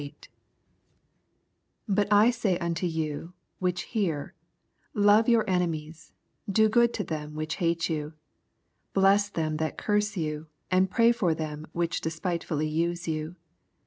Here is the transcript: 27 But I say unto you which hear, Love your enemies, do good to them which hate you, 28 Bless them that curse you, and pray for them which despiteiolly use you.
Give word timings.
27 0.01 0.29
But 1.87 2.11
I 2.11 2.31
say 2.31 2.57
unto 2.57 2.87
you 2.87 3.33
which 3.59 3.83
hear, 3.83 4.33
Love 4.95 5.29
your 5.29 5.47
enemies, 5.47 6.11
do 6.49 6.69
good 6.69 6.91
to 6.95 7.03
them 7.03 7.35
which 7.35 7.57
hate 7.57 7.87
you, 7.87 8.13
28 8.93 8.93
Bless 8.95 9.29
them 9.29 9.57
that 9.57 9.77
curse 9.77 10.17
you, 10.17 10.47
and 10.71 10.89
pray 10.89 11.11
for 11.11 11.35
them 11.35 11.67
which 11.71 12.01
despiteiolly 12.01 12.67
use 12.71 13.07
you. 13.07 13.35